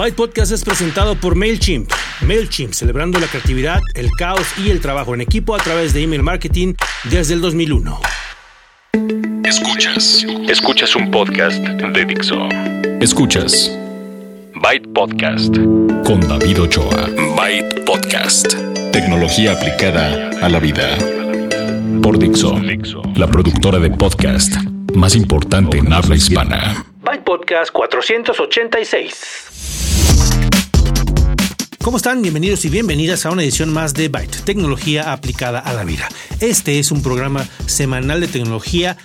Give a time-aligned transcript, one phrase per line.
[0.00, 1.92] Byte Podcast es presentado por MailChimp.
[2.22, 6.22] MailChimp, celebrando la creatividad, el caos y el trabajo en equipo a través de email
[6.22, 6.72] marketing
[7.04, 8.00] desde el 2001.
[9.44, 10.24] Escuchas.
[10.48, 12.48] Escuchas un podcast de Dixo.
[13.02, 13.70] Escuchas.
[14.54, 15.54] Byte Podcast.
[16.06, 17.06] Con David Ochoa.
[17.36, 18.54] Byte Podcast.
[18.92, 20.96] Tecnología aplicada a la vida.
[22.02, 22.58] Por Dixo.
[23.16, 24.56] La productora de podcast
[24.94, 26.86] más importante en habla hispana.
[27.02, 29.89] Byte Podcast 486.
[31.82, 32.20] ¿Cómo están?
[32.20, 36.10] Bienvenidos y bienvenidas a una edición más de Byte, tecnología aplicada a la vida.
[36.38, 38.98] Este es un programa semanal de tecnología.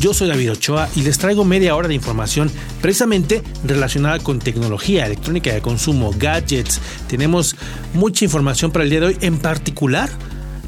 [0.00, 2.50] Yo soy David Ochoa y les traigo media hora de información
[2.82, 6.80] precisamente relacionada con tecnología, electrónica de consumo, gadgets.
[7.06, 7.54] Tenemos
[7.94, 10.10] mucha información para el día de hoy, en particular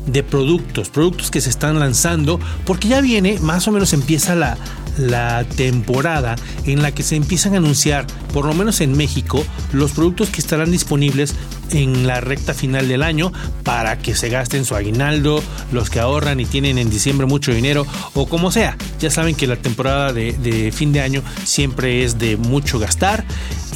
[0.06, 4.56] de productos, productos que se están lanzando, porque ya viene, más o menos empieza la,
[5.09, 9.92] la temporada en la que se empiezan a anunciar, por lo menos en México, los
[9.92, 11.34] productos que estarán disponibles
[11.73, 13.32] en la recta final del año
[13.65, 17.87] para que se gasten su aguinaldo, los que ahorran y tienen en diciembre mucho dinero
[18.15, 18.76] o como sea.
[18.98, 23.24] Ya saben que la temporada de, fin de año siempre es de mucho gastar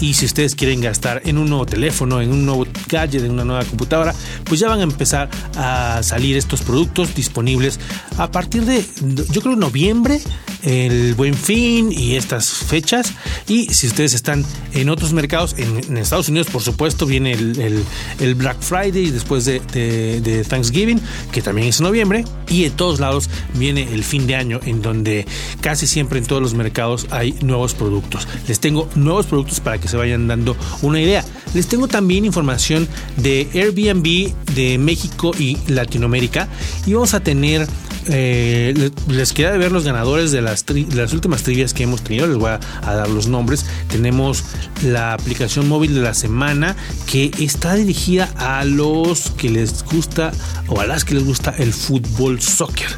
[0.00, 3.44] y si ustedes quieren gastar en un nuevo teléfono, en un nuevo gadget, en una
[3.44, 4.14] nueva computadora,
[4.44, 7.78] pues ya van a empezar a salir estos productos disponibles
[8.18, 8.84] a partir de,
[9.30, 10.20] yo creo, noviembre,
[10.64, 13.12] el buen fin y estas fechas.
[13.46, 18.60] Y si ustedes están en otros mercados, en, Estados Unidos, por supuesto, viene el, Black
[18.60, 22.24] Friday después de, de, Thanksgiving, que también es noviembre.
[22.48, 25.26] Y en todos lados viene el fin de año, en donde
[25.60, 28.26] casi siempre en todos los mercados hay nuevos productos.
[28.48, 31.24] Les tengo nuevos productos para que se vayan dando una idea.
[31.52, 36.48] Les tengo también información de Airbnb de México y Latinoamérica.
[36.86, 37.66] Y vamos a tener
[38.08, 40.42] eh, les queda ver los ganadores de
[40.94, 42.26] las, últimas trivias que hemos tenido.
[42.26, 43.66] Les voy a, dar los nombres.
[43.88, 44.44] Tenemos
[44.82, 50.32] la aplicación móvil de la semana que está dirigida a los que les gusta
[50.68, 52.88] o a las que les gusta el fútbol soccer.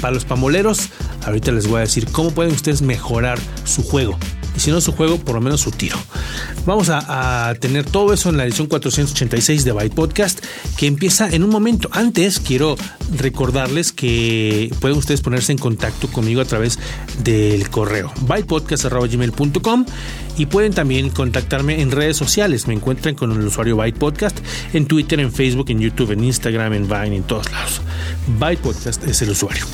[0.00, 0.88] Para los pamoleros,
[1.24, 4.18] ahorita les voy a decir cómo pueden ustedes mejorar su juego
[4.56, 5.96] y si no su juego, por lo menos su tiro.
[6.66, 10.44] Vamos a, tener todo eso en la edición 486 de Byte Podcast
[10.76, 11.88] que empieza en un momento.
[11.92, 12.76] Antes quiero
[13.16, 16.78] recordarles que pueden ustedes ponerse en contacto conmigo a través
[17.22, 19.86] del correo bytepodcast.gmail.com
[20.36, 22.66] y pueden también contactarme en redes sociales.
[22.66, 24.38] Me encuentran con el usuario Byte Podcast
[24.72, 27.80] en Twitter, en Facebook, en YouTube, en Instagram, en Vine, en todos lados.
[28.38, 29.64] Byte Podcast es el usuario.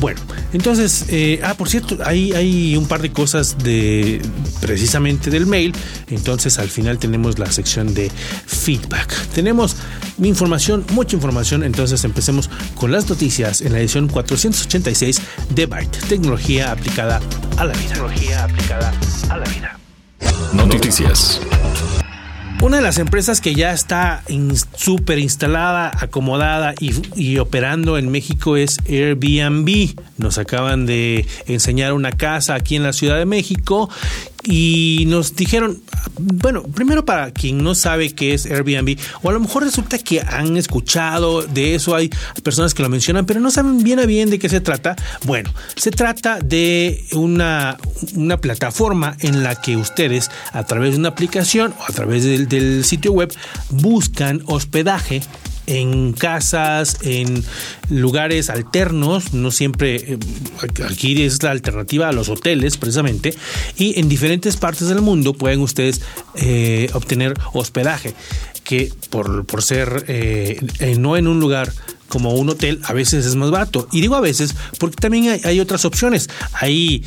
[0.00, 0.20] Bueno,
[0.52, 4.20] entonces, eh, ah, por cierto, hay, hay un par de cosas de
[4.60, 5.74] precisamente del mail.
[6.08, 8.10] Entonces, al final tenemos la sección de
[8.46, 9.12] feedback.
[9.34, 9.76] Tenemos
[10.22, 11.62] información, mucha información.
[11.62, 15.20] Entonces, empecemos con las noticias en la edición 486
[15.50, 17.20] de Byte, tecnología aplicada
[17.56, 17.88] a la vida.
[17.88, 18.92] Tecnología aplicada
[19.30, 19.83] a la vida.
[20.52, 21.40] Noticias.
[22.64, 24.22] Una de las empresas que ya está
[24.74, 29.94] súper instalada, acomodada y, operando en México es Airbnb.
[30.16, 33.90] Nos acaban de enseñar una casa aquí en la Ciudad de México
[34.44, 35.82] y nos dijeron,
[36.18, 40.20] bueno, primero para quien no sabe qué es Airbnb, o a lo mejor resulta que
[40.20, 42.10] han escuchado de eso, hay
[42.42, 44.96] personas que lo mencionan, pero no saben bien a bien de qué se trata.
[45.24, 47.78] Bueno, se trata de una,
[48.14, 52.48] una plataforma en la que ustedes, a través de una aplicación o a través del,
[52.48, 53.32] del sitio web,
[53.70, 55.22] buscan hospedaje
[55.66, 57.44] en casas, en
[57.88, 60.18] lugares alternos, no siempre, eh,
[60.86, 63.34] aquí es la alternativa a los hoteles precisamente,
[63.76, 66.02] y en diferentes partes del mundo pueden ustedes
[66.36, 68.14] eh, obtener hospedaje,
[68.62, 70.58] que por, por ser eh,
[70.98, 71.72] no en un lugar
[72.08, 73.88] como un hotel a veces es más barato.
[73.90, 76.30] Y digo a veces porque también hay, otras opciones.
[76.52, 77.02] Hay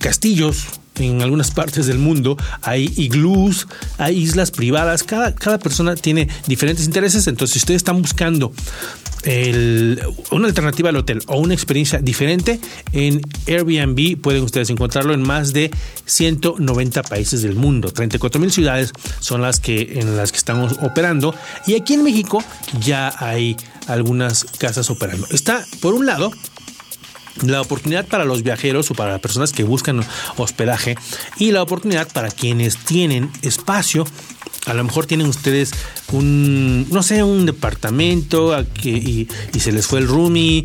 [0.00, 0.64] castillos
[0.96, 3.66] en algunas partes del mundo hay iglús,
[3.98, 8.52] hay islas privadas, cada, cada persona tiene diferentes intereses, entonces si ustedes están buscando
[10.30, 12.60] una alternativa al hotel o una experiencia diferente
[12.92, 15.70] en Airbnb pueden ustedes encontrarlo en más de
[16.04, 17.90] 190 países del mundo.
[17.90, 21.34] 34 mil ciudades son las que en las que estamos operando
[21.66, 22.44] y aquí en México
[22.80, 25.26] ya hay algunas casas operando.
[25.30, 26.30] Está por un lado
[27.42, 30.04] la oportunidad para los viajeros o para las personas que buscan
[30.36, 30.96] hospedaje
[31.38, 34.06] y la oportunidad para quienes tienen espacio
[34.66, 35.72] A lo mejor tienen ustedes
[36.12, 39.28] un, no sé, un departamento y,
[39.58, 40.64] se les fue el roomie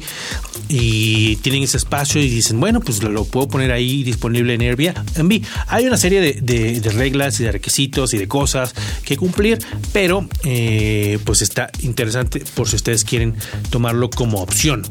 [0.68, 5.44] y tienen ese espacio y dicen, bueno, pues lo, puedo poner ahí disponible en Airbnb.
[5.68, 8.74] Hay una serie de, reglas y de requisitos y de cosas
[9.04, 9.60] que cumplir,
[9.92, 13.36] pero eh, pues está interesante por si ustedes quieren
[13.70, 14.84] tomarlo como opción.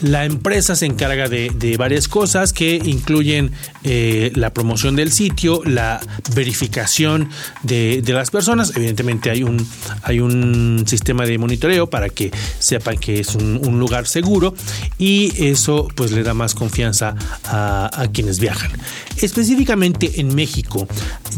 [0.00, 3.52] La empresa se encarga de, varias cosas que incluyen
[3.84, 6.00] eh, la promoción del sitio, la
[6.34, 7.28] verificación
[7.62, 8.39] de, las personas.
[8.48, 9.66] Evidentemente hay un,
[10.02, 14.54] hay un sistema de monitoreo para que sepan que es un, lugar seguro
[14.98, 17.14] y eso pues le da más confianza
[17.44, 18.70] a, quienes viajan.
[19.16, 20.88] Específicamente en México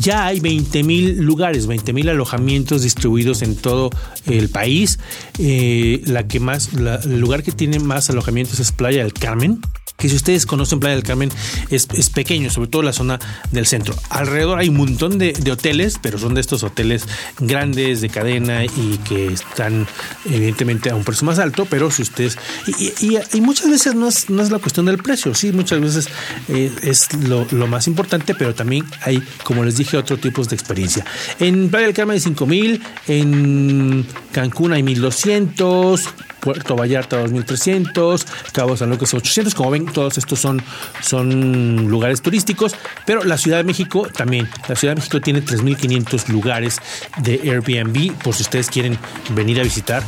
[0.00, 3.90] ya hay 20 mil lugares, 20 mil alojamientos distribuidos en todo
[4.26, 4.98] el país.
[5.38, 9.60] Eh, la que más, el lugar que tiene más alojamientos es Playa del Carmen
[10.02, 11.30] que si ustedes conocen Playa del Carmen
[11.70, 13.20] es, pequeño, sobre todo la zona
[13.52, 13.94] del centro.
[14.10, 17.06] Alrededor hay un montón de, hoteles, pero son de estos hoteles
[17.38, 19.86] grandes de cadena y que están
[20.24, 22.36] evidentemente a un precio más alto, pero si ustedes...
[22.66, 26.08] Y, muchas veces no es, no es, la cuestión del precio, sí, muchas veces
[26.48, 31.04] eh, es lo, más importante, pero también hay, como les dije, otros tipos de experiencia.
[31.38, 36.08] En Playa del Carmen hay 5000, en Cancún hay 1200,
[36.42, 39.54] Puerto Vallarta 2300, Cabo San Lucas 800.
[39.54, 40.60] Como ven, todos estos son,
[41.00, 42.74] son lugares turísticos,
[43.06, 44.48] pero la Ciudad de México también.
[44.68, 46.80] La Ciudad de México tiene 3500 lugares
[47.18, 48.98] de Airbnb por si ustedes quieren
[49.34, 50.02] venir a visitar.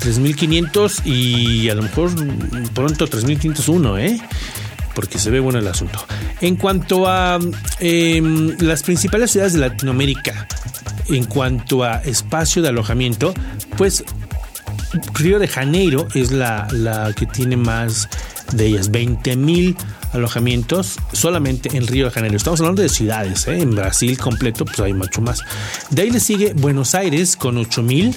[0.00, 2.10] 3500 y a lo mejor
[2.74, 4.20] pronto 3501, ¿eh?
[4.96, 6.04] porque se ve bueno el asunto.
[6.40, 7.38] En cuanto a
[7.78, 10.48] em, las principales ciudades de Latinoamérica,
[11.08, 13.32] en cuanto a espacio de alojamiento,
[13.76, 14.04] pues
[15.14, 16.68] Río de Janeiro es la,
[17.16, 18.08] que tiene más
[18.52, 19.76] de ellas, 20 mil
[20.12, 22.36] alojamientos solamente en Río de Janeiro.
[22.36, 23.60] Estamos hablando de ciudades, ¿eh?
[23.60, 25.42] en Brasil completo pues hay mucho más.
[25.90, 28.14] De ahí le sigue Buenos Aires con 8 mil.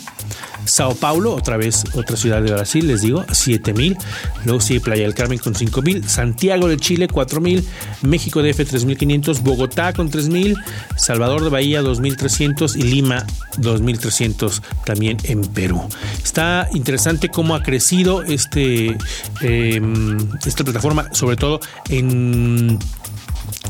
[0.70, 3.98] Sao Paulo, otra vez otra ciudad de Brasil, les digo, 7000.
[4.46, 6.08] Luego sigue Playa del Carmen con 5000.
[6.08, 7.68] Santiago de Chile, 4000.
[8.04, 9.42] México DF, 3500.
[9.42, 10.56] Bogotá con 3000.
[10.96, 12.76] Salvador de Bahía, 2300.
[12.76, 13.26] Y Lima,
[13.58, 15.82] 2300 también en Perú.
[16.24, 18.96] Está interesante cómo ha crecido este,
[19.42, 22.78] em, esta plataforma, sobre todo en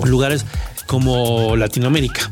[0.04, 0.46] lugares
[0.86, 2.30] como Latinoamérica.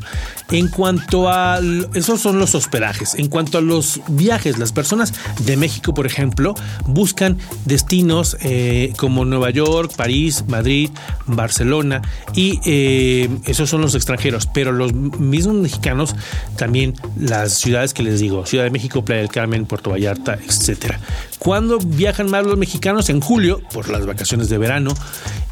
[0.50, 1.60] En cuanto a
[1.94, 5.12] esos son los hospedajes, en cuanto a los viajes, las personas
[5.44, 6.54] de México, por ejemplo,
[6.86, 7.36] buscan
[7.66, 10.90] destinos eh, como Nueva York, París, Madrid,
[11.26, 12.00] Barcelona
[12.34, 16.14] y eh, esos son los extranjeros, pero los mismos mexicanos
[16.56, 20.98] también las ciudades que les digo, Ciudad de México, Playa del Carmen, Puerto Vallarta, etcétera.
[21.38, 23.10] ¿Cuándo viajan más los mexicanos?
[23.10, 24.94] En julio, por las vacaciones de verano.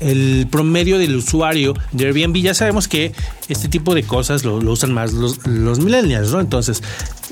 [0.00, 3.12] El promedio del usuario de Airbnb, ya sabemos que
[3.48, 6.40] este tipo de cosas lo, lo usan más los, los millennials, ¿no?
[6.40, 6.82] Entonces,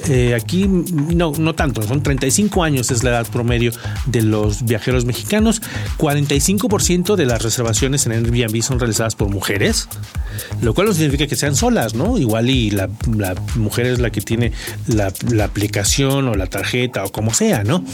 [0.08, 3.72] eh, aquí no, no tanto, son 35 años es la edad promedio
[4.06, 5.62] de los viajeros mexicanos,
[5.98, 9.88] 45% de las reservaciones en Airbnb son realizadas por mujeres,
[10.60, 12.18] lo cual no significa que sean solas, ¿no?
[12.18, 12.88] Igual y la,
[13.56, 14.52] mujer es la que tiene
[14.86, 15.12] la,
[15.44, 17.84] aplicación o la tarjeta o como sea, ¿no?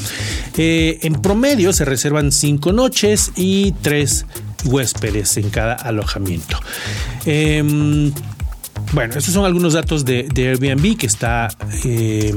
[0.57, 4.27] Eh, en promedio se reservan 5 noches y 3
[4.65, 6.59] huéspedes en cada alojamiento.
[7.25, 8.13] Eh,
[8.93, 11.49] bueno, estos son algunos datos de, Airbnb que está
[11.85, 12.35] eh,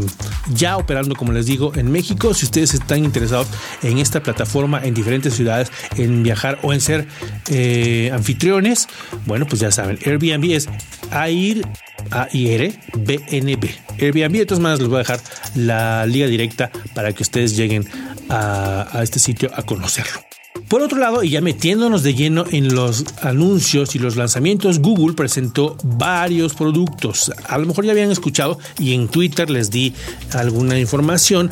[0.53, 2.33] ya operando, como les digo, en México.
[2.33, 3.47] Si ustedes están interesados
[3.81, 7.07] en esta plataforma en diferentes ciudades, en viajar o en ser
[7.49, 8.87] eh, anfitriones,
[9.25, 10.69] bueno, pues ya saben, Airbnb es
[11.09, 11.67] AIR,
[12.11, 13.69] AIR, BNB.
[13.99, 15.21] Airbnb, de todas maneras, les voy a dejar
[15.55, 17.87] la liga directa para que ustedes lleguen
[18.29, 20.32] a este sitio a conocerlo.
[20.73, 25.13] Por otro lado, y ya metiéndonos de lleno en los anuncios y los lanzamientos, Google
[25.13, 27.31] presentó varios productos.
[27.47, 29.93] A lo mejor ya habían escuchado y en Twitter les di
[30.31, 31.51] alguna información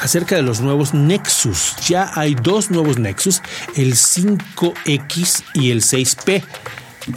[0.00, 1.74] acerca de los nuevos Nexus.
[1.88, 3.42] Ya hay dos nuevos Nexus,
[3.74, 6.44] el 5X y el 6P.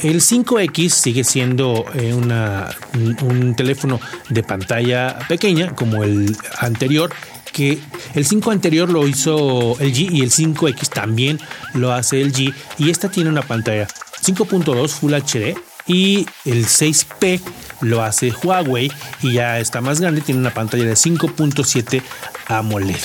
[0.02, 7.12] El 5X sigue siendo eh, un teléfono de pantalla pequeña como el anterior
[7.56, 7.80] que
[8.16, 11.40] el 5 anterior lo hizo el G y el 5X también
[11.74, 13.88] lo hace el G y esta tiene una pantalla
[14.22, 15.58] 5.2 Full HD
[15.88, 17.40] y el 6P
[17.80, 22.02] lo hace Huawei y ya está más grande, tiene una pantalla de 5.7
[22.48, 23.00] AMOLED.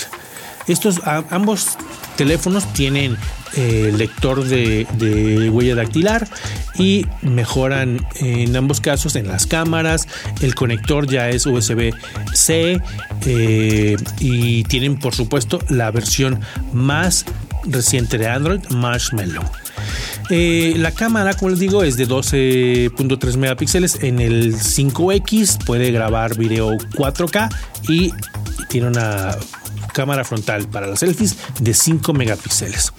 [0.67, 1.77] Estos ambos
[2.17, 3.17] teléfonos tienen
[3.57, 6.29] eh, lector de, huella dactilar
[6.79, 10.07] y mejoran en ambos casos en las cámaras.
[10.41, 12.81] El conector ya es USB-C
[13.27, 16.41] eh, y tienen por supuesto la versión
[16.73, 17.25] más
[17.65, 19.45] reciente de Android, Marshmallow.
[20.31, 24.03] Eh, la cámara, como les digo, es de 12.3 megapíxeles.
[24.03, 27.51] En el 5X puede grabar video 4K
[27.89, 28.13] y
[28.69, 29.37] tiene una
[29.93, 32.93] cámara frontal para las selfies de 5 megapíxeles.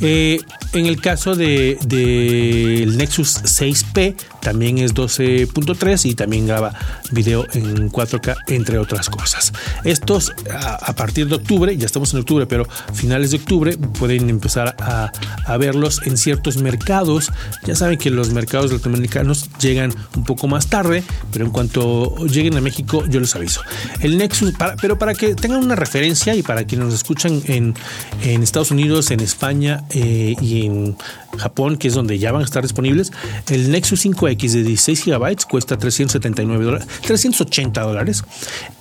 [0.00, 0.40] Eh,
[0.72, 6.74] en el caso del de, Nexus 6P también es 12.3 y también graba
[7.12, 9.52] video en 4K, entre otras cosas.
[9.84, 14.76] Estos a, partir de octubre, ya estamos en octubre, pero finales de octubre pueden empezar
[14.80, 15.10] a,
[15.46, 17.32] a, verlos en ciertos mercados.
[17.64, 22.56] Ya saben que los mercados latinoamericanos llegan un poco más tarde, pero en cuanto lleguen
[22.56, 23.62] a México yo les aviso.
[24.00, 27.74] El Nexus, pero para que tengan una referencia y para quienes nos escuchan en,
[28.22, 30.96] Estados Unidos, en España eh, y en
[31.36, 33.12] Japón, que es donde ya van a estar disponibles,
[33.50, 38.24] el Nexus 5X de 16 GB cuesta 379 dólares, 380 dólares.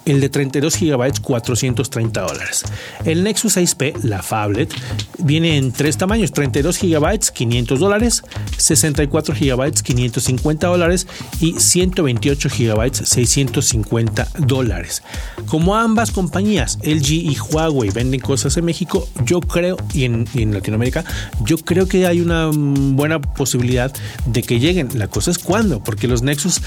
[0.05, 2.65] El de 32 GB 430 dólares.
[3.05, 4.73] El Nexus 6P, la phablet,
[5.17, 8.23] viene en tres tamaños, 32 GB 500 dólares,
[8.57, 11.07] 64 GB 550 dólares
[11.39, 15.03] y 128 GB 650 dólares.
[15.47, 20.43] Como ambas compañías, LG y Huawei, venden cosas en México, yo creo, y en, y
[20.43, 21.03] en Latinoamérica,
[21.45, 23.93] yo creo que hay una buena posibilidad
[24.25, 24.89] de que lleguen.
[24.95, 26.61] La cosa es cuándo, porque los Nexus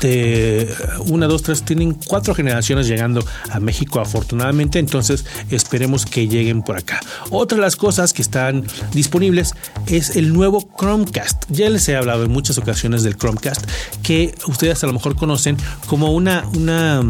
[0.00, 0.72] de
[1.06, 6.76] 1, 2, 3 tienen cuatro generaciones llegando a México afortunadamente, entonces esperemos que lleguen por
[6.76, 7.00] acá.
[7.30, 9.54] Otra de las cosas que están disponibles
[9.86, 11.44] es el nuevo Chromecast.
[11.48, 13.62] Ya les he hablado en muchas ocasiones del Chromecast,
[14.02, 15.56] que ustedes a lo mejor conocen
[15.86, 17.02] como una, una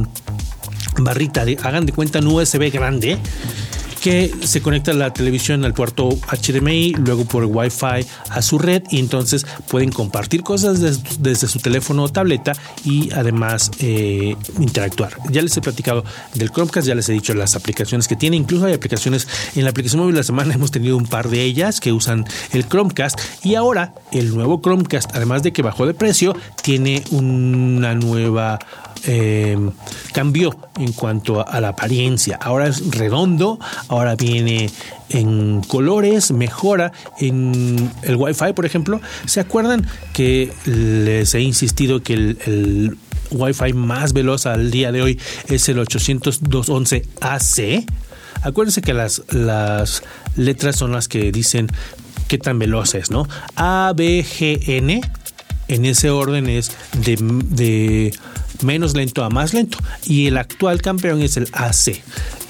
[0.99, 3.19] barrita de, hagan de cuenta, un USB grande
[4.07, 9.01] que se conecta la televisión al puerto HDMI, luego por Wi-Fi a su red y
[9.01, 10.81] entonces pueden compartir cosas
[11.19, 12.53] desde, su teléfono o tableta
[12.85, 15.17] y además eh, interactuar.
[15.31, 18.67] Ya les he platicado del Chromecast, ya les he dicho las aplicaciones que tiene, incluso
[18.67, 19.27] hay aplicaciones
[19.57, 22.27] en la aplicación móvil de la semana hemos tenido un par de ellas que usan
[22.53, 27.97] el Chromecast y ahora el nuevo Chromecast, además de que bajó de precio, tiene una
[27.97, 28.61] nueva
[29.07, 29.57] eh,
[30.13, 32.39] cambió en cuanto a la apariencia.
[32.41, 34.71] Ahora es redondo, ahora viene
[35.11, 39.01] en colores, mejora en el Wi-Fi, por ejemplo.
[39.27, 42.99] ¿Se acuerdan que les he insistido que el,
[43.31, 47.85] Wi-Fi más veloz al día de hoy es el 802.11ac?
[48.43, 50.03] Acuérdense que las, las
[50.37, 51.69] letras son las que dicen
[52.29, 53.29] qué tan veloz es, ¿no?
[53.57, 55.01] A, B, G, N,
[55.69, 58.13] en ese orden es de
[58.63, 59.79] menos lento a más lento.
[60.05, 62.03] Y el actual campeón es el AC.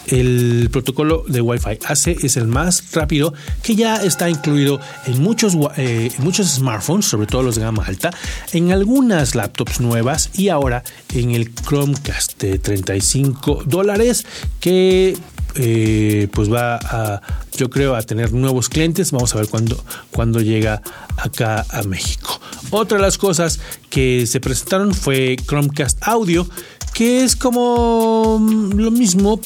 [0.06, 5.56] El protocolo de Wi-Fi AC es el más rápido que ya está incluido en muchos,
[5.76, 8.10] eh, muchos smartphones, sobre todo los de gama alta,
[8.52, 14.26] en algunas laptops nuevas y ahora en el Chromecast de 35 dólares
[14.60, 15.16] que
[15.58, 17.20] eh, pues va a,
[17.56, 19.12] yo creo, a tener nuevos clientes.
[19.12, 20.82] Vamos a ver cuándo, llega
[21.16, 22.40] acá a México.
[22.70, 23.60] Otra de las cosas
[23.90, 26.46] que se presentaron fue Chromecast Audio,
[26.94, 28.38] que es como
[28.74, 29.40] lo mismo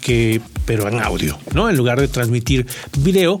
[0.00, 1.68] que, pero en audio, ¿no?
[1.68, 2.66] En lugar de transmitir
[2.98, 3.40] video,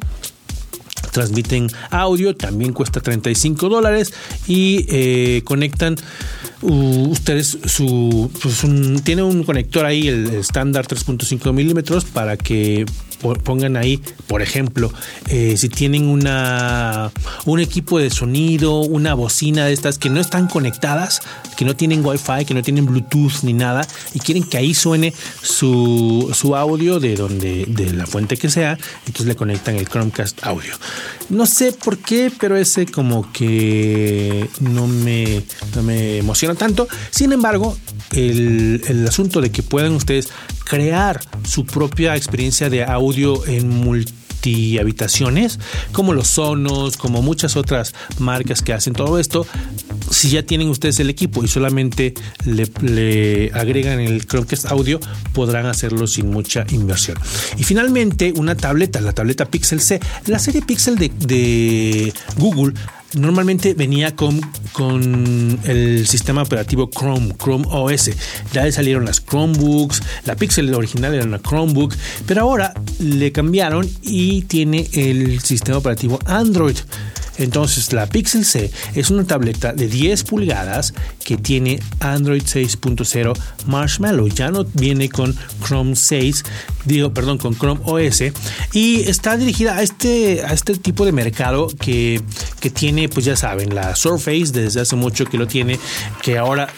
[1.10, 4.12] transmiten audio, también cuesta 35 dólares
[4.46, 5.96] y eh, conectan
[6.62, 8.62] ustedes su pues
[9.02, 12.84] tiene un conector ahí el estándar 3.5 milímetros para que
[13.20, 14.92] pongan ahí, por ejemplo,
[15.28, 17.10] eh, si tienen una
[17.44, 21.20] un equipo de sonido, una bocina de estas que no están conectadas,
[21.56, 25.12] que no tienen wifi, que no tienen bluetooth ni nada y quieren que ahí suene
[25.42, 30.44] su, su audio de donde de la fuente que sea, entonces le conectan el Chromecast
[30.44, 30.74] audio.
[31.28, 35.42] No sé por qué, pero ese como que no me,
[35.74, 36.88] no me emociona tanto.
[37.10, 37.76] Sin embargo,
[38.12, 40.28] el, el asunto de que puedan ustedes
[40.70, 45.58] crear su propia experiencia de audio en multihabitaciones,
[45.90, 49.44] como los Sonos, como muchas otras marcas que hacen todo esto.
[50.12, 55.00] Si ya tienen ustedes el equipo y solamente le, agregan el Chromecast Audio,
[55.32, 57.18] podrán hacerlo sin mucha inversión.
[57.58, 59.98] Y finalmente, una tableta, la tableta Pixel C.
[60.26, 62.74] La serie Pixel de, Google
[63.14, 64.40] normalmente venía con,
[64.72, 68.10] con el sistema operativo Chrome, Chrome OS.
[68.52, 71.94] Ya salieron las Chromebooks, la Pixel original era una Chromebook,
[72.26, 76.76] pero ahora le cambiaron y tiene el sistema operativo Android.
[77.40, 80.94] Entonces la Pixel C es una tableta de 10 pulgadas
[81.24, 84.28] que tiene Android 6.0 Marshmallow.
[84.28, 86.44] Ya no viene con Chrome 6,
[86.84, 88.22] digo, perdón, con Chrome OS
[88.72, 92.20] y está dirigida a este, a este tipo de mercado que,
[92.60, 95.78] que tiene, pues ya saben, la Surface desde hace mucho que lo tiene,
[96.22, 96.68] que ahora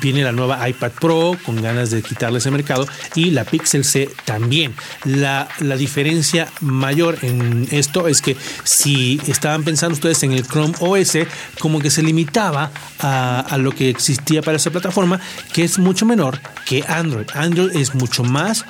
[0.00, 4.08] viene la nueva iPad Pro con ganas de quitarle ese mercado y la Pixel C
[4.24, 4.74] también.
[5.04, 11.18] La, la diferencia mayor en esto es que si estaban pensando en el Chrome OS,
[11.58, 12.70] como que se limitaba
[13.00, 15.20] a, lo que existía para esa plataforma,
[15.52, 17.26] que es mucho menor que Android.
[17.34, 18.62] Android es mucho más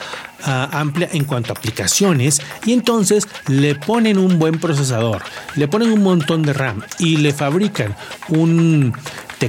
[0.46, 5.22] uh, amplia en cuanto a aplicaciones y entonces le ponen un buen procesador,
[5.56, 7.96] le ponen un montón de RAM y le fabrican
[8.28, 8.94] un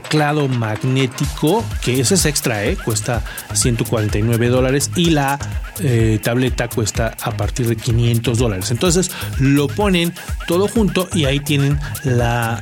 [0.02, 2.76] teclado magnético, que ese es extra, ¿eh?
[2.76, 3.24] cuesta
[3.54, 5.40] 149 dólares y la
[5.80, 8.72] eh, tableta cuesta a partir de 500 dólares.
[8.72, 9.10] Entonces
[9.40, 10.14] lo ponen
[10.48, 12.62] todo junto y ahí tienen la,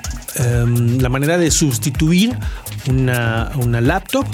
[0.63, 2.37] um, la manera de sustituir
[2.89, 4.25] una, una laptop,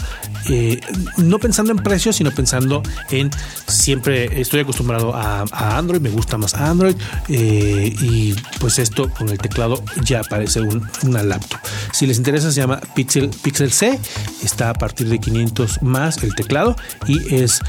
[0.50, 0.80] eh,
[1.18, 3.30] no pensando en precios, sino pensando en
[3.68, 5.46] siempre estoy acostumbrado a,
[5.78, 6.96] Android, me gusta más Android
[7.28, 11.60] eh, y pues esto con el teclado ya parece un, una laptop.
[11.92, 14.00] Si les interesa se llama Pixel, Pixel C,
[14.44, 16.76] está a partir de 500 más el teclado
[17.08, 17.60] y es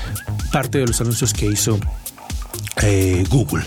[0.52, 1.78] parte de los anuncios que hizo
[2.82, 3.64] eh, Google.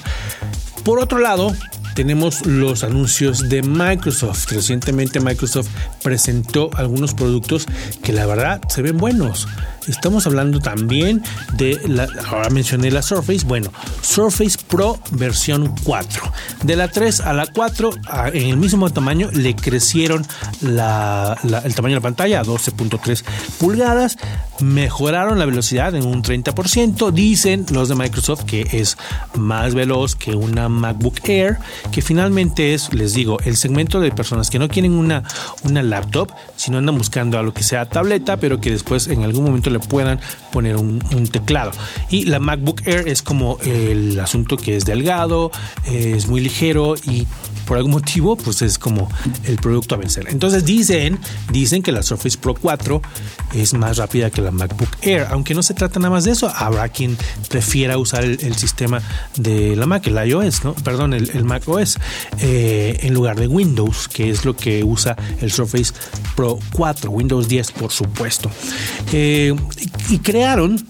[0.84, 1.54] Por otro lado,
[1.94, 4.52] tenemos los anuncios de Microsoft.
[4.52, 5.70] Recientemente Microsoft
[6.04, 7.66] presentó algunos productos
[8.04, 9.48] que la verdad se ven buenos.
[9.88, 11.22] Estamos hablando también
[11.54, 16.32] de la, ahora mencioné la Surface, bueno, Surface Pro versión 4.
[16.64, 17.90] De la 3 a la 4,
[18.34, 20.26] en el mismo tamaño, le crecieron
[20.62, 23.24] la, el tamaño de la pantalla a 12.3
[23.60, 24.18] pulgadas,
[24.62, 28.98] mejoraron la velocidad en un 30%, dicen los de Microsoft que es
[29.36, 31.58] más veloz que una MacBook Air,
[31.92, 35.24] que finalmente es, les digo, el segmento de personas que no quieren una,
[35.64, 39.70] una laptop, sino andan buscando algo que sea tableta, pero que después en algún momento
[39.70, 40.20] le puedan
[40.52, 41.72] poner un, teclado.
[42.10, 45.52] Y la MacBook Air es como el asunto que es delgado,
[45.86, 47.26] es muy ligero y
[47.66, 49.10] por algún motivo pues es como
[49.46, 50.28] el producto a vencer.
[50.30, 51.18] Entonces dicen,
[51.52, 53.02] dicen que la Surface Pro 4
[53.54, 56.52] es más rápida que la MacBook Air, aunque no se trata nada más de eso,
[56.54, 57.18] habrá quien
[57.50, 59.02] prefiera usar el, el sistema
[59.38, 60.74] de la Mac, el iOS, ¿no?
[60.74, 61.98] Perdón, el, el Mac OS,
[62.40, 65.83] eh, en lugar de Windows, que es lo que usa el Surface
[66.36, 68.50] Pro 4, Windows 10 por supuesto.
[69.12, 69.56] Eh,
[70.10, 70.86] y crearon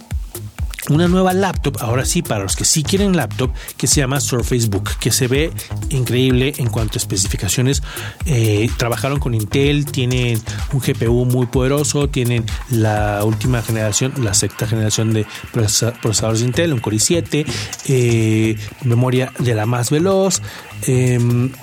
[0.90, 4.68] una nueva laptop, ahora sí, para los que sí quieren laptop, que se llama Surface
[4.68, 5.52] Book, que se ve
[5.90, 7.82] increíble en cuanto a especificaciones.
[8.26, 10.42] Eh, trabajaron con Intel, tienen
[10.74, 16.74] un GPU muy poderoso, tienen la última generación, la sexta generación de procesadores de Intel,
[16.74, 17.46] un Core i7,
[17.88, 20.42] eh, memoria de la más veloz,
[20.88, 21.20] eh,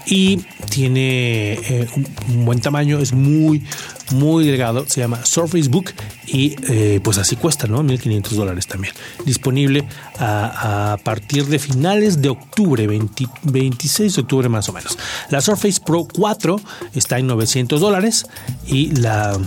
[0.07, 0.39] y
[0.71, 1.89] tiene
[2.29, 3.65] un, buen tamaño, es muy,
[4.13, 5.93] muy delgado, se llama Surface Book
[6.27, 7.83] y eh, pues así cuesta, ¿no?
[7.83, 8.95] 1500 dólares también.
[9.25, 9.87] Disponible
[10.19, 14.99] a, partir de finales de octubre, 20, 26 de octubre más o menos.
[15.31, 16.61] La Surface Pro 4
[16.95, 18.27] está en 900 dólares
[18.67, 19.39] y la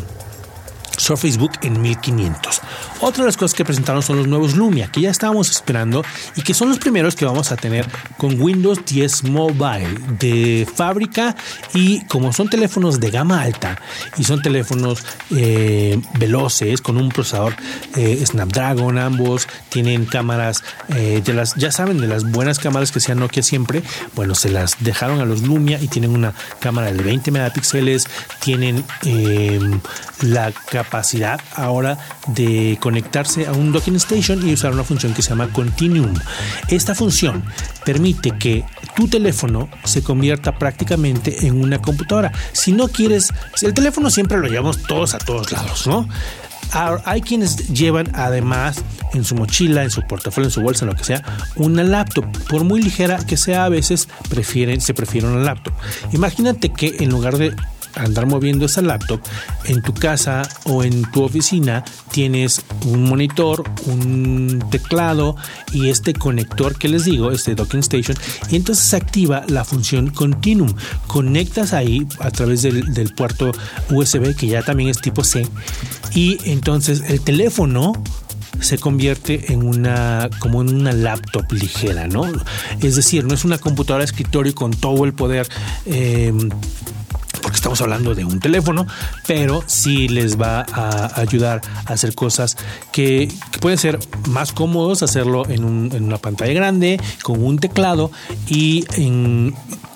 [0.97, 2.61] Surface Book en 1500.
[3.05, 6.05] Otra de las cosas que presentaron son los nuevos Lumia, que ya estábamos esperando
[6.37, 7.85] y que son los primeros que vamos a tener
[8.17, 11.35] con Windows 10 Mobile de fábrica.
[11.73, 13.77] Y como son teléfonos de gama alta
[14.17, 15.03] y son teléfonos
[15.35, 17.57] eh, veloces con un procesador
[17.97, 20.63] eh, Snapdragon, ambos tienen cámaras
[20.95, 23.83] eh, de las, ya saben, de las buenas cámaras que sean Nokia siempre,
[24.15, 28.07] bueno, se las dejaron a los Lumia y tienen una cámara de 20 megapíxeles,
[28.39, 28.85] tienen
[30.21, 35.29] la capacidad ahora de conectarse a un docking station y usar una función que se
[35.29, 36.13] llama Continuum.
[36.67, 37.43] Esta función
[37.83, 38.63] permite que
[38.95, 42.31] tu teléfono se convierta prácticamente en una computadora.
[42.51, 46.07] Si no quieres, el teléfono siempre lo llevamos todos a todos lados, ¿no?
[47.05, 51.03] hay quienes llevan además en su mochila, en su portafolio, en su bolsa, lo que
[51.03, 51.23] sea,
[51.55, 52.25] una laptop.
[52.47, 55.73] Por muy ligera que sea, a veces prefieren, se prefiere una laptop.
[56.13, 57.55] Imagínate que en lugar de
[57.95, 59.21] andar moviendo esa laptop,
[59.65, 65.35] en tu casa o en tu oficina tienes un monitor, un teclado
[65.73, 68.17] y este conector que les digo, este docking station,
[68.49, 70.73] y entonces se activa la función Continuum.
[71.07, 73.51] Conectas ahí a través del, puerto
[73.89, 75.47] USB, que ya también es tipo C,
[76.13, 77.93] y entonces el teléfono
[78.59, 82.25] se convierte en una como en una laptop ligera, ¿no?
[82.81, 85.47] Es decir, no es una computadora de escritorio con todo el poder
[85.85, 86.31] eh,
[87.63, 88.85] estamos hablando de un teléfono,
[89.25, 92.57] pero sí les va a ayudar a hacer cosas
[92.91, 98.11] que, pueden ser más cómodos, hacerlo en, un, en, una pantalla grande, con un teclado
[98.49, 98.83] y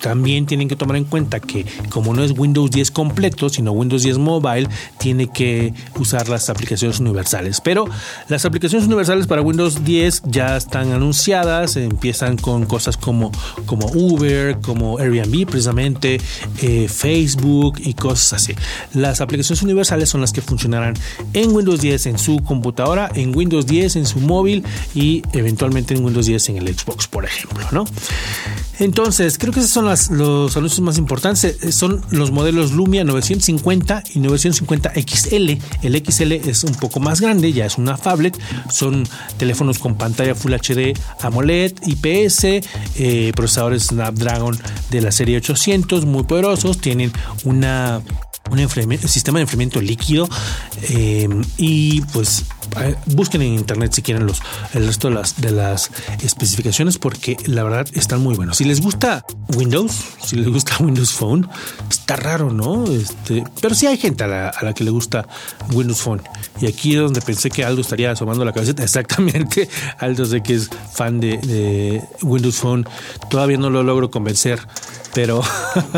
[0.01, 4.03] también tienen que tomar en cuenta que como no es Windows 10 completo, sino Windows
[4.03, 7.59] 10 Mobile, tiene que usar las aplicaciones universales.
[7.59, 7.85] Pero
[8.29, 13.31] las aplicaciones universales para Windows 10 ya están anunciadas, empiezan con cosas como,
[13.65, 16.21] como Uber, como Airbnb precisamente,
[16.61, 18.53] eh, Facebook, Y cosas así.
[18.93, 20.93] Las aplicaciones universales son las que funcionarán
[21.33, 26.03] en Windows 10 en su computadora, en Windows 10 en su móvil y eventualmente en
[26.03, 27.85] Windows 10 en el Xbox, por ejemplo, ¿no?
[28.79, 29.85] Entonces, creo que esos son
[30.17, 31.57] los anuncios más importantes.
[31.63, 35.57] Eh, son los modelos Lumia 950 y 950 XL.
[35.81, 38.37] El XL es un poco más grande, ya es una phablet.
[38.71, 42.43] Son teléfonos con pantalla Full HD AMOLED, IPS,
[42.97, 44.57] eh, procesadores Snapdragon
[44.91, 46.77] de la serie 800, muy poderosos.
[46.77, 47.11] Tienen
[47.47, 48.01] una
[48.49, 50.27] un sistema de enfriamiento líquido
[50.83, 52.45] eh, y pues
[53.07, 54.41] busquen en internet si quieren los
[54.73, 58.57] el resto de las, de las especificaciones porque la verdad están muy buenos.
[58.57, 59.91] Si les gusta Windows,
[60.23, 61.47] si les gusta Windows Phone,
[61.89, 62.85] está raro, ¿no?
[62.85, 65.27] Este, pero sí hay gente a la, que le gusta
[65.73, 66.21] Windows Phone.
[66.61, 68.73] Y aquí es donde pensé que Aldo estaría asomando la cabeza.
[68.77, 72.87] Exactamente, Aldo sé que es fan de, de Windows Phone.
[73.29, 74.59] Todavía no lo logro convencer,
[75.13, 75.41] pero,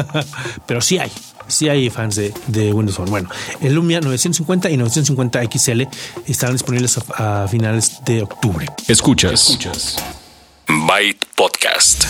[0.67, 1.11] pero sí hay
[1.49, 3.09] si hay fans de, Windows Phone.
[3.09, 3.29] Bueno,
[3.61, 5.81] el Lumia 950 y 950 XL
[6.27, 8.65] estarán disponibles a, finales de octubre.
[8.87, 9.49] Escuchas.
[9.49, 9.97] Escuchas.
[10.67, 12.05] Byte Podcast.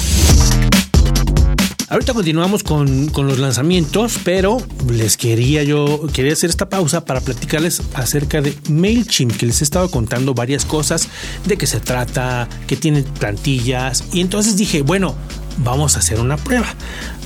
[1.89, 4.59] Ahorita continuamos con, con, los lanzamientos, pero
[4.91, 9.63] les quería yo, quería hacer esta pausa para platicarles acerca de MailChimp, que les he
[9.63, 11.07] estado contando varias cosas,
[11.45, 15.15] de qué se trata, que tienen plantillas, y entonces dije, bueno,
[15.63, 16.67] vamos a hacer una prueba.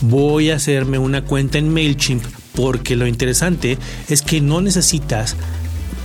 [0.01, 2.23] Voy a hacerme una cuenta en MailChimp
[2.55, 3.77] porque lo interesante
[4.09, 5.35] es que no necesitas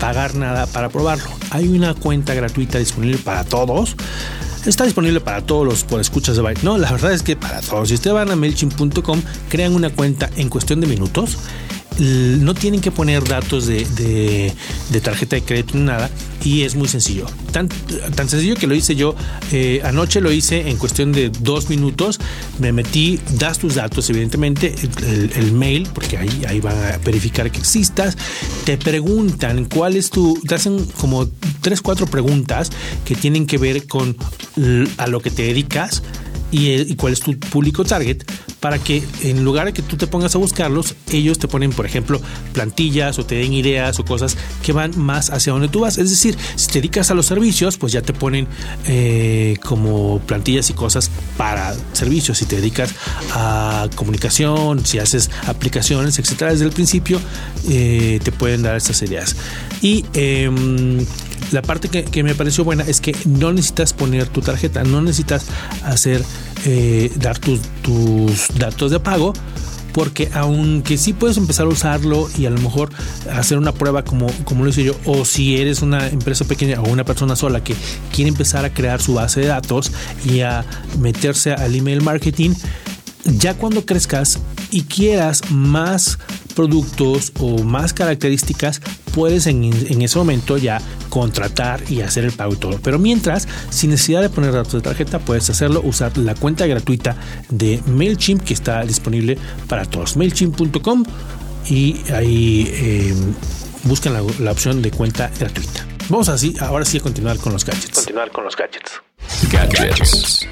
[0.00, 1.28] pagar nada para probarlo.
[1.50, 3.96] Hay una cuenta gratuita disponible para todos.
[4.66, 6.62] Está disponible para todos los por escuchas de Byte.
[6.62, 7.88] No, la verdad es que para todos.
[7.88, 11.38] Si ustedes van a MailChimp.com, crean una cuenta en cuestión de minutos
[11.98, 14.52] no tienen que poner datos de,
[15.02, 16.10] tarjeta de crédito ni nada
[16.44, 17.26] y es muy sencillo.
[17.52, 17.68] Tan,
[18.14, 19.14] tan sencillo que lo hice yo.
[19.50, 22.20] Eh, anoche lo hice en cuestión de dos minutos.
[22.58, 24.74] Me metí, das tus datos, evidentemente,
[25.34, 28.16] el, mail, porque ahí, ahí van a verificar que existas.
[28.64, 30.40] Te preguntan cuál es tu.
[30.46, 31.28] Te hacen como
[31.60, 32.70] tres, cuatro preguntas
[33.04, 34.16] que tienen que ver con
[34.98, 36.02] a lo que te dedicas
[36.50, 38.22] y, cuál es tu público target
[38.60, 41.86] para que en lugar de que tú te pongas a buscarlos, ellos te ponen, por
[41.86, 42.20] ejemplo,
[42.52, 45.98] plantillas o te den ideas o cosas que van más hacia donde tú vas.
[45.98, 48.48] Es decir, si te dedicas a los servicios, pues ya te ponen
[48.86, 52.38] eh, como plantillas y cosas para servicios.
[52.38, 52.94] Si te dedicas
[53.32, 57.20] a comunicación, si haces aplicaciones, etcétera, desde el principio
[57.68, 59.36] eh, te pueden dar estas ideas.
[59.82, 61.06] Y em,
[61.52, 65.46] la parte que, me pareció buena es que no necesitas poner tu tarjeta, no necesitas
[65.84, 66.22] hacer,
[66.64, 69.32] eh, dar tus, datos de pago,
[69.92, 72.90] porque aunque sí puedes empezar a usarlo y a lo mejor
[73.32, 76.88] hacer una prueba como, como lo hice yo, o si eres una empresa pequeña o
[76.88, 77.74] una persona sola que
[78.14, 79.90] quiere empezar a crear su base de datos
[80.24, 80.64] y a
[80.98, 82.50] meterse al email marketing,
[83.24, 84.38] ya cuando crezcas
[84.70, 86.18] y quieras más
[86.54, 88.80] productos o más características,
[89.18, 92.78] puedes en, ese momento ya contratar y hacer el pago y todo.
[92.80, 97.16] Pero mientras, sin necesidad de poner datos de tarjeta, puedes hacerlo, usar la cuenta gratuita
[97.48, 100.16] de MailChimp que está disponible para todos.
[100.16, 101.02] MailChimp.com
[101.68, 103.12] y ahí eh,
[103.82, 105.84] buscan la, opción de cuenta gratuita.
[106.08, 107.96] Vamos así, ahora sí a continuar con los gadgets.
[107.96, 109.02] Continuar con los gadgets.
[109.50, 110.46] Gadgets.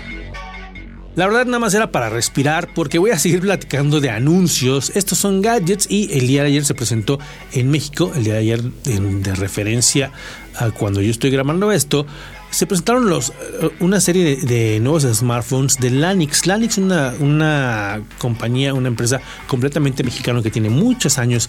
[1.17, 4.93] La verdad nada más era para respirar porque voy a seguir platicando de anuncios.
[4.95, 7.19] Estos son gadgets y el día de ayer se presentó
[7.53, 10.13] en México, el día de ayer de referencia
[10.59, 12.05] a cuando yo estoy grabando esto,
[12.51, 16.47] se presentaron eh, una serie de, nuevos smartphones de Lanix.
[16.47, 21.49] Lanix es una, una compañía, una empresa completamente mexicana que tiene muchos años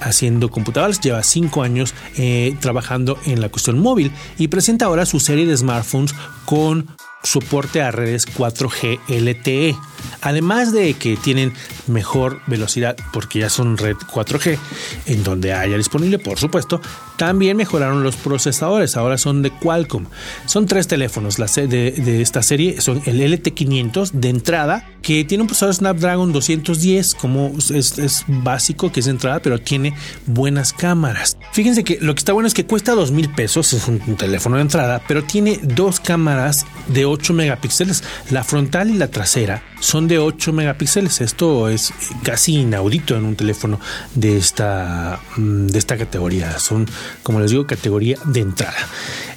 [0.00, 5.20] haciendo computadoras, lleva cinco años eh, trabajando en la cuestión móvil y presenta ahora su
[5.20, 6.14] serie de smartphones
[6.46, 6.88] con
[7.22, 9.76] soporte a redes 4G LTE.
[10.20, 11.52] Además de que tienen
[11.86, 14.58] mejor velocidad porque ya son red 4G,
[15.06, 16.80] en donde haya disponible, por supuesto,
[17.16, 20.06] también mejoraron los procesadores, ahora son de Qualcomm.
[20.46, 25.74] Son tres teléfonos de, esta serie, son el LT500 de entrada, que tiene un procesador
[25.74, 29.94] Snapdragon 210, como es, básico, que es de entrada, pero tiene
[30.26, 31.36] buenas cámaras.
[31.52, 34.56] Fíjense que lo que está bueno es que cuesta dos mil pesos, es un, teléfono
[34.56, 40.08] de entrada, pero tiene dos cámaras de 8 megapíxeles, la frontal y la trasera son
[40.08, 41.20] de 8 megapíxeles.
[41.20, 43.80] Esto es casi inaudito en un teléfono
[44.14, 46.58] de esta, mm, de esta categoría.
[46.58, 46.86] Son,
[47.22, 48.76] como les digo, categoría de entrada.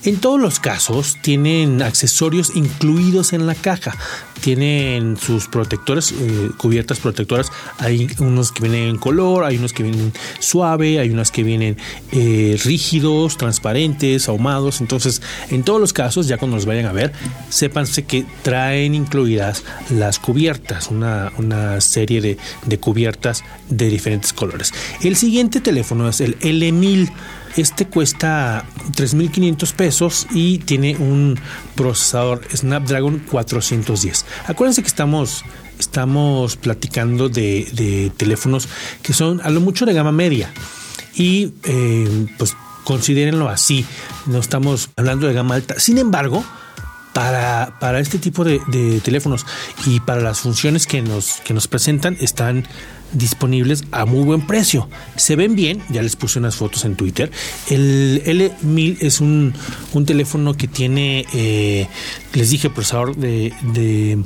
[0.05, 3.97] En todos los casos tienen accesorios incluidos en la caja.
[4.39, 7.51] Tienen sus protectores, eh, cubiertas protectoras.
[7.79, 11.77] Hay unos que vienen en color, hay unos que vienen suave, hay unos que vienen
[12.11, 14.79] eh, rígidos, transparentes, ahumados.
[14.79, 17.11] Entonces, en todos los casos, ya cuando los vayan a ver,
[17.49, 21.31] sépanse que traen incluidas las cubiertas, una,
[21.81, 22.37] serie de,
[22.67, 24.71] de cubiertas de diferentes colores.
[25.01, 27.11] El siguiente teléfono es el L1000.
[27.57, 31.39] Este cuesta 3.500 pesos y tiene un
[31.75, 34.25] procesador Snapdragon 410.
[34.47, 35.45] Acuérdense que estamos,
[35.79, 38.67] estamos platicando de, teléfonos
[39.01, 40.51] que son a lo mucho de gama media
[41.15, 43.85] y eh, pues considérenlo así.
[44.25, 45.79] No estamos hablando de gama alta.
[45.79, 46.43] Sin embargo,
[47.13, 49.45] para, para este tipo de, de, teléfonos
[49.85, 52.67] y para las funciones que nos, que nos presentan están
[53.15, 54.87] disponibles a muy buen precio.
[55.15, 57.31] Se ven bien, ya les puse unas fotos en Twitter.
[57.69, 59.53] El L1000 es un,
[60.05, 61.87] teléfono que tiene, eh,
[62.33, 64.23] les dije, procesador de, de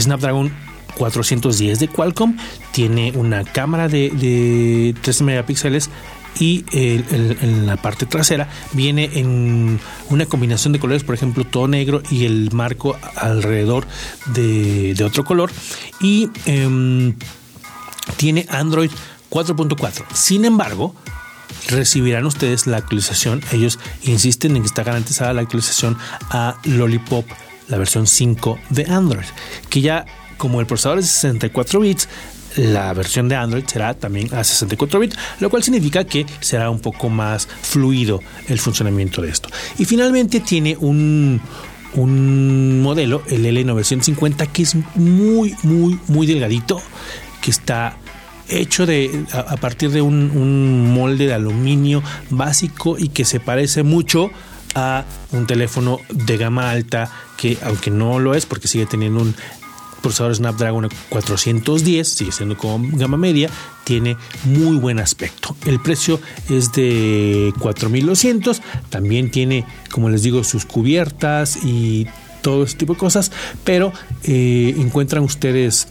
[0.00, 0.52] Snapdragon
[0.96, 2.36] 410 de Qualcomm,
[2.72, 5.90] tiene una cámara de, de 13 megapíxeles
[6.40, 9.80] y en la parte trasera viene en
[10.10, 13.86] una combinación de colores, por ejemplo, todo negro y el marco alrededor
[14.26, 15.50] de, otro color.
[16.00, 17.14] Y em,
[18.16, 18.90] tiene Android
[19.30, 20.04] 4.4.
[20.14, 20.94] Sin embargo,
[21.68, 23.42] recibirán ustedes la actualización.
[23.52, 25.96] Ellos insisten en que está garantizada la actualización
[26.30, 27.26] a Lollipop,
[27.68, 29.26] la versión 5 de Android,
[29.68, 32.08] que ya como el procesador es de 64 bits,
[32.56, 36.80] la versión de Android será también a 64 bits, lo cual significa que será un
[36.80, 39.48] poco más fluido el funcionamiento de esto.
[39.78, 41.40] Y finalmente tiene un,
[41.94, 46.80] un modelo, el L950, que es muy, muy, muy delgadito
[47.48, 47.96] que está
[48.50, 54.30] hecho de a, partir de un, molde de aluminio básico y que se parece mucho
[54.74, 59.34] a un teléfono de gama alta que aunque no lo es porque sigue teniendo un
[60.02, 63.48] procesador Snapdragon 410, sigue siendo como gama media,
[63.84, 65.56] tiene muy buen aspecto.
[65.64, 72.06] El precio es de 4200, también tiene, como les digo, sus cubiertas y
[72.42, 73.32] todo ese tipo de cosas,
[73.64, 73.92] pero
[74.24, 75.88] eh, encuentran ustedes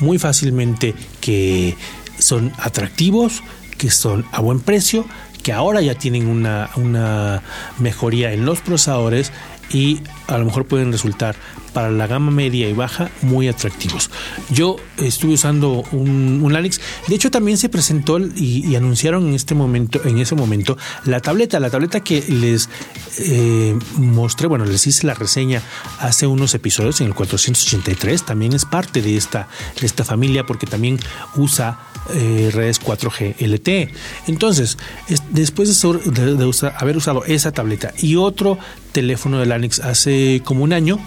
[0.00, 1.76] muy fácilmente que
[2.18, 3.42] son atractivos,
[3.78, 5.06] que son a buen precio,
[5.42, 7.42] que ahora ya tienen una, una
[7.78, 9.32] mejoría en los procesadores
[9.70, 11.34] y a lo mejor pueden resultar
[11.72, 14.10] para la gama media y baja muy atractivos.
[14.50, 16.80] Yo estuve usando un, un Lanix.
[17.08, 21.60] De hecho, también se presentó y, anunciaron en este momento, en ese momento, la tableta,
[21.60, 22.68] la tableta que les
[23.18, 25.62] eh, mostré, bueno, les hice la reseña
[25.98, 28.24] hace unos episodios en el 483.
[28.24, 29.48] También es parte de esta,
[29.80, 30.98] de esta familia porque también
[31.36, 31.78] usa
[32.14, 33.92] eh, redes 4G LTE.
[34.26, 34.78] Entonces,
[35.30, 38.58] después de, haber usado esa tableta y otro
[38.92, 40.98] teléfono de Lanix hace como un año,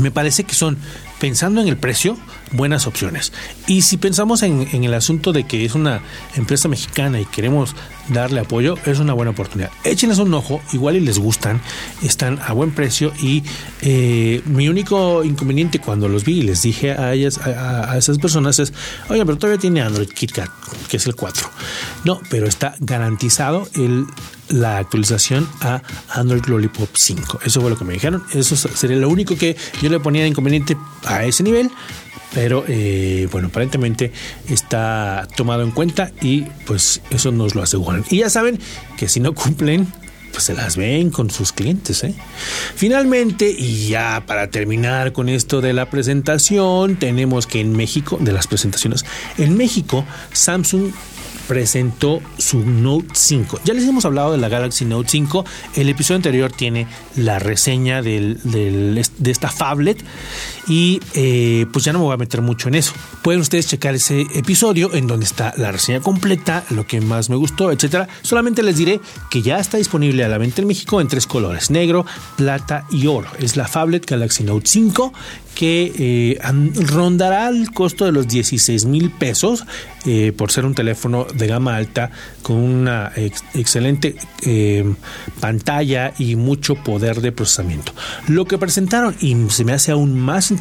[0.00, 0.78] me parece que son,
[1.18, 2.16] pensando en el precio,
[2.52, 3.32] buenas opciones.
[3.66, 6.00] Y si pensamos en, el asunto de que es una
[6.36, 7.74] empresa mexicana y queremos
[8.08, 9.70] darle apoyo, es una buena oportunidad.
[9.84, 11.60] Échenles un ojo, igual y les gustan,
[12.02, 13.42] están a buen precio y
[13.82, 18.58] eh, mi único inconveniente cuando los vi y les dije a ellas, a, esas personas
[18.58, 18.72] es,
[19.08, 20.50] oye, pero todavía tiene Android KitKat,
[20.88, 21.48] que es el 4.
[22.04, 24.06] No, pero está garantizado el
[24.50, 27.40] la actualización a Android Lollipop 5.
[27.44, 28.22] Eso fue lo que me dijeron.
[28.34, 31.70] Eso sería lo único que yo le ponía de inconveniente a ese nivel
[32.32, 34.12] pero eh, bueno, aparentemente
[34.48, 38.04] está tomado en cuenta y pues eso nos lo aseguran.
[38.08, 38.58] Y ya saben
[38.96, 39.92] que si no cumplen,
[40.30, 42.04] pues se las ven con sus clientes.
[42.04, 42.14] ¿eh?
[42.74, 48.32] Finalmente, y ya para terminar con esto de la presentación, tenemos que en México, de
[48.32, 49.04] las presentaciones,
[49.38, 50.92] en México, Samsung
[51.50, 53.62] presentó su Note 5.
[53.64, 55.44] Ya les hemos hablado de la Galaxy Note 5.
[55.74, 56.86] El episodio anterior tiene
[57.16, 59.98] la reseña de esta phablet
[60.70, 62.92] y eh, pues ya no me voy a meter mucho en eso.
[63.22, 67.34] Pueden ustedes checar ese episodio en donde está la reseña completa, lo que más me
[67.34, 68.06] gustó, etcétera.
[68.22, 71.72] Solamente les diré que ya está disponible a la venta en México en tres colores:
[71.72, 72.06] negro,
[72.36, 73.28] plata y oro.
[73.40, 75.12] Es la Phablet Galaxy Note 5
[75.56, 76.38] que eh,
[76.86, 79.64] rondará el costo de los 16 mil pesos
[80.06, 84.14] eh, por ser un teléfono de gama alta con una excelente
[85.40, 87.92] pantalla y mucho poder de procesamiento.
[88.28, 90.59] Lo que presentaron y se me hace aún más interesante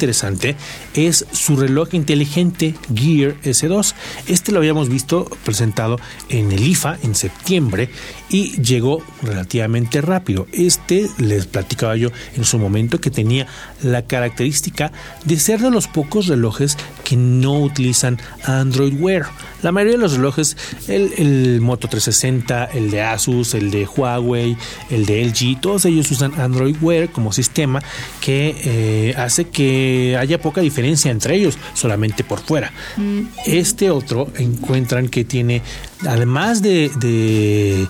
[0.94, 3.94] es su reloj inteligente Gear S2.
[4.28, 7.90] Este lo habíamos visto presentado en el IFA en septiembre
[8.30, 10.48] y llegó relativamente rápido.
[10.52, 13.48] Este les platicaba yo en su momento que tenía
[13.82, 14.92] la característica
[15.26, 19.28] de ser de los pocos relojes que no utilizan Android Wear.
[19.62, 20.56] La mayoría de los relojes,
[20.88, 24.56] el, Moto 360, el de Asus, el de Huawei,
[24.90, 27.82] el de LG, todos ellos usan Android Wear como sistema
[28.22, 32.72] que eh, hace que haya poca diferencia entre ellos, solamente por fuera.
[32.96, 33.22] Mm.
[33.46, 35.62] Este otro encuentran que tiene,
[36.08, 37.88] además de, de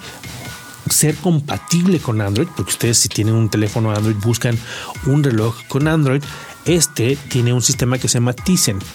[0.89, 4.57] ser compatible con Android, porque ustedes si tienen un teléfono Android buscan
[5.05, 6.23] un reloj con Android,
[6.65, 8.35] este tiene un sistema que se llama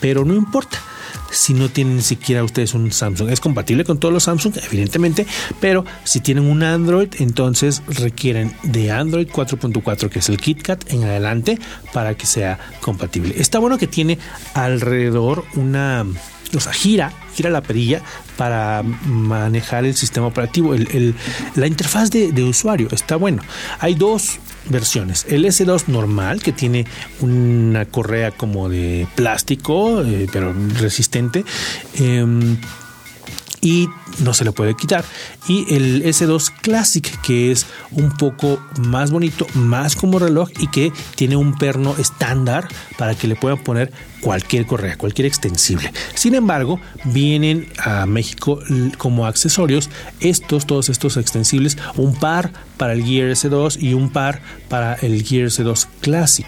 [0.01, 0.81] pero no importa
[1.31, 3.31] si no tienen siquiera ustedes un Samsung.
[3.31, 5.27] Es compatible con todos los Samsung, evidentemente,
[5.61, 11.05] pero si tienen un Android, entonces requieren de Android 4.4, que es el KitKat, en
[11.05, 11.59] adelante
[11.93, 13.35] para que sea compatible.
[13.37, 14.19] Está bueno que tiene
[14.55, 16.07] alrededor una
[16.55, 18.03] o sea, gira, gira la perilla
[18.37, 20.75] para manejar el sistema operativo.
[21.55, 23.43] la interfaz de, de, usuario está bueno.
[23.81, 25.27] Hay dos versiones.
[25.29, 26.87] El S2 normal, que tiene
[27.21, 31.45] una correa como de plástico, eh, pero resistente.
[31.95, 32.57] Em,
[33.65, 33.89] y
[34.21, 35.05] no se le puede quitar.
[35.49, 40.93] Y el S2 Classic, que es un poco más bonito, más como reloj y que
[41.17, 45.93] tiene un perno estándar para que le puedan poner cualquier correa, cualquier extensible.
[46.15, 48.61] Sin embargo, vienen a México
[48.99, 49.89] como accesorios
[50.21, 55.23] estos, todos estos extensibles, un par para el Gear S2 y un par para el
[55.25, 56.47] Gear S2 Classic.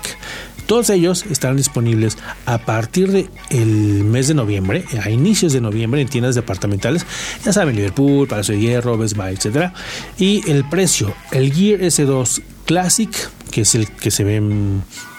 [0.67, 6.01] Todos ellos estarán disponibles a partir del el mes de noviembre, a inicios de noviembre
[6.01, 7.07] en tiendas departamentales,
[7.45, 9.73] ya saben, Liverpool, Palacio de Hierro, Best Buy, etc.
[10.19, 13.11] Y el precio, el Gear S2 Classic,
[13.57, 14.43] que es el que se ve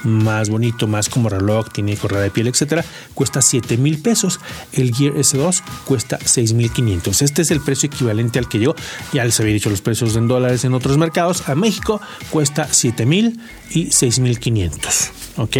[0.03, 4.39] más bonito, más como reloj, tiene correa de piel, etcétera, cuesta 7 mil pesos.
[4.73, 7.23] El Gear S2 cuesta 6 mil 500.
[7.23, 8.75] Este es el precio equivalente al que yo
[9.11, 11.49] ya les había dicho los precios en dólares en otros mercados.
[11.49, 13.39] A México cuesta 7 mil
[13.71, 15.09] y 6 mil 500.
[15.37, 15.57] Ok,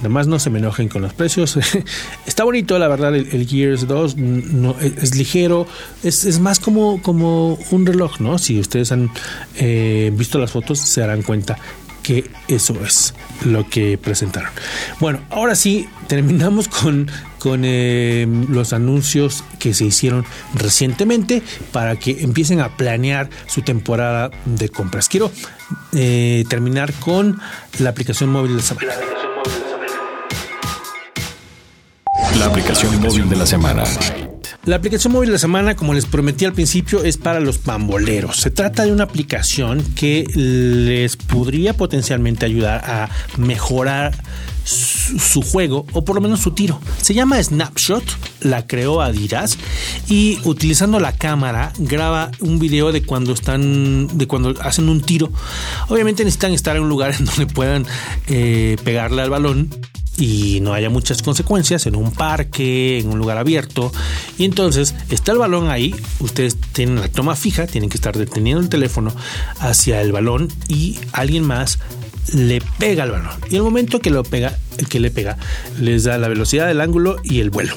[0.00, 1.58] Además, no se me enojen con los precios.
[2.26, 4.16] Está bonito, la verdad, el, Gears 2.
[4.16, 5.66] No, es, ligero.
[6.02, 8.38] Es, más como, como un reloj, ¿no?
[8.38, 9.10] Si ustedes han
[9.56, 11.58] eh, visto las fotos, se darán cuenta
[12.48, 14.50] eso es lo que presentaron.
[15.00, 21.42] Bueno, ahora sí, terminamos con, con eh, los anuncios que se hicieron recientemente
[21.72, 25.08] para que empiecen a planear su temporada de compras.
[25.08, 25.30] Quiero
[25.92, 27.40] eh, terminar con
[27.78, 28.92] la aplicación móvil de semana.
[32.38, 33.84] La aplicación móvil de la semana.
[34.70, 38.36] La aplicación móvil de la semana, como les prometí al principio, es para los pamboleros.
[38.36, 44.16] Se trata de una aplicación que les podría potencialmente ayudar a mejorar
[44.62, 46.80] su, juego o por lo menos su tiro.
[47.02, 48.04] Se llama Snapshot,
[48.42, 49.58] la creó Adidas
[50.08, 55.32] y utilizando la cámara graba un video de cuando están, de cuando hacen un tiro.
[55.88, 57.86] Obviamente necesitan estar en un lugar en donde puedan
[58.28, 59.68] eh, pegarle al balón
[60.20, 63.90] y no haya muchas consecuencias en un parque, en un lugar abierto.
[64.38, 68.60] Y entonces está el balón ahí, ustedes tienen la toma fija, tienen que estar deteniendo
[68.62, 69.12] el teléfono
[69.58, 71.78] hacia el balón y alguien más
[72.34, 73.32] le pega al balón.
[73.48, 75.38] Y el momento que lo pega, el que le pega,
[75.80, 77.74] les da la velocidad del ángulo y el vuelo.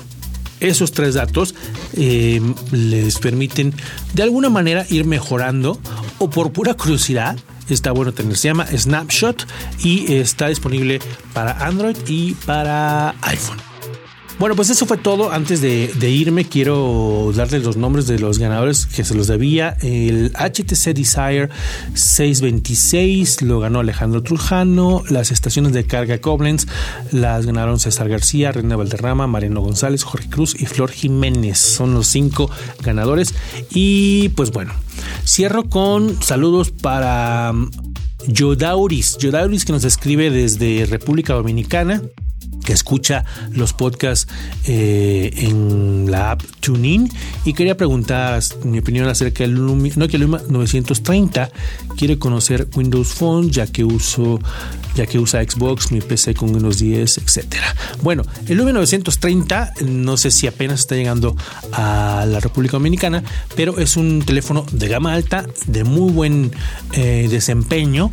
[0.59, 1.55] Esos tres datos
[1.93, 3.73] eh, les permiten
[4.13, 5.79] de alguna manera ir mejorando
[6.19, 7.37] o por pura curiosidad
[7.69, 8.35] está bueno tener.
[8.37, 9.47] Se llama Snapshot
[9.83, 10.99] y está disponible
[11.33, 13.72] para Android y para iPhone.
[14.39, 15.31] Bueno, pues eso fue todo.
[15.31, 19.77] Antes de, irme, quiero darles los nombres de los ganadores que se los debía.
[19.81, 21.49] El HTC Desire
[21.93, 25.03] 626 lo ganó Alejandro Trujano.
[25.09, 26.65] Las estaciones de carga Koblenz
[27.11, 31.59] las ganaron César García, Reina Valderrama, Mariano González, Jorge Cruz y Flor Jiménez.
[31.59, 32.49] Son los cinco
[32.81, 33.35] ganadores.
[33.69, 34.73] Y pues bueno,
[35.25, 37.53] cierro con saludos para
[38.27, 39.17] Yodauris.
[39.17, 42.01] Yodauris que nos escribe desde República Dominicana
[42.63, 44.31] que escucha los podcasts
[44.65, 47.09] eh, en la app TuneIn
[47.45, 51.51] y quería preguntar mi opinión acerca del Luma 930.
[51.97, 54.39] Quiere conocer Windows Phone ya que uso
[54.95, 57.75] ya que usa Xbox, mi PC con Windows 10, etcétera.
[58.01, 61.35] Bueno, el Lumia 930 no sé si apenas está llegando
[61.71, 63.23] a la República Dominicana,
[63.55, 66.51] pero es un teléfono de gama alta, de muy buen
[66.93, 68.11] eh, desempeño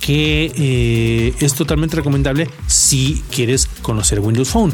[0.00, 4.72] que eh, es totalmente recomendable si quieres conocer Windows Phone.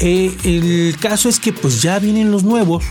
[0.00, 2.84] Eh, el caso es que pues ya vienen los nuevos.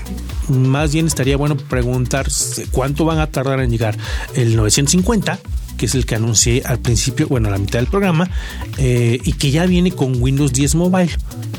[0.47, 2.27] Más bien estaría bueno preguntar
[2.71, 3.97] cuánto van a tardar en llegar
[4.33, 5.39] el 950
[5.79, 8.29] que es el que anuncié al principio, bueno, a la mitad del programa,
[8.77, 11.11] eh, y que ya viene con Windows 10 Mobile.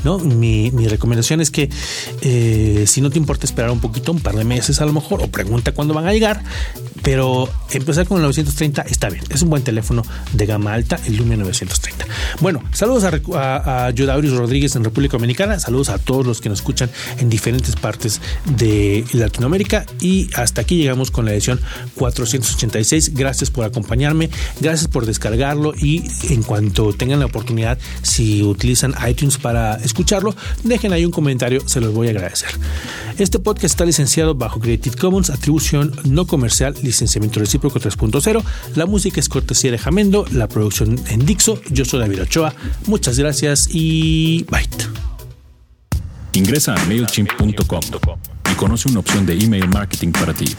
[0.05, 0.19] ¿no?
[0.19, 1.69] Mi, recomendación es que
[2.87, 5.29] si no te importa esperar un poquito, un par de meses a lo mejor, o
[5.29, 6.43] pregunta cuándo van a llegar,
[7.03, 9.25] pero empezar con el 930 está bien.
[9.31, 10.03] Es un buen teléfono
[10.33, 12.05] de gama alta, el Lumia 930.
[12.05, 12.15] cuenta.
[12.41, 16.91] Bueno, saludos a, a, Rodríguez en República Dominicana, saludos a todos los que nos escuchan
[17.19, 18.21] en diferentes partes
[18.57, 21.61] de Latinoamérica y hasta aquí llegamos con la edición
[21.95, 23.15] 486.
[23.15, 23.65] Gracias por
[24.61, 30.93] gracias por descargarlo y en cuanto tengan la oportunidad, si utilizan iTunes para escucharlo, dejen
[30.93, 32.51] ahí un comentario, se los voy a agradecer.
[33.19, 38.43] Este podcast está licenciado bajo Creative Commons, atribución no comercial, licenciamiento recíproco 3.0.
[38.77, 41.61] La música es cortesía de Jamendo, la producción en Dixo.
[41.71, 42.55] Yo soy David Ochoa.
[42.87, 44.69] Muchas gracias y bye.
[46.33, 47.81] Ingresa a MailChimp.com
[48.51, 50.55] y conoce una opción de email marketing para ti.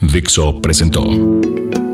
[0.00, 1.02] Dixo presentó